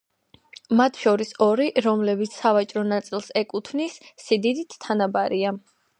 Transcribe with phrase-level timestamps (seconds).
[0.79, 5.55] მათ შორის ორი, რომლებიც სავაჭრო ნაწილს ეკუთვნის, სიდიდით თანაბარია.